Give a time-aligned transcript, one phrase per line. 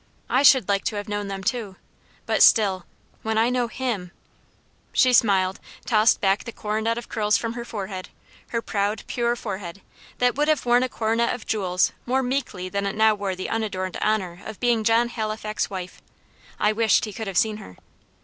[0.31, 1.75] "I should like to have known them too.
[2.25, 2.87] But still
[3.21, 4.09] when I know HIM"
[4.93, 8.09] She smiled, tossed back the coronet of curls from her forehead
[8.47, 9.79] her proud, pure forehead,
[10.17, 13.47] that would have worn a coronet of jewels more meekly than it now wore the
[13.51, 16.01] unadorned honour of being John Halifax's wife.
[16.59, 17.77] I wished he could have seen her.